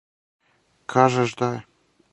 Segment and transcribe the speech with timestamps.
[0.95, 1.65] Кажеш да је?